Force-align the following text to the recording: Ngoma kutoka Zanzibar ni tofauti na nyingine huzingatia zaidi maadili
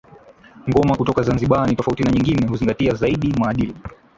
Ngoma 0.69 0.97
kutoka 0.97 1.23
Zanzibar 1.23 1.67
ni 1.67 1.75
tofauti 1.75 2.03
na 2.03 2.11
nyingine 2.11 2.47
huzingatia 2.47 2.93
zaidi 2.93 3.33
maadili 3.39 3.75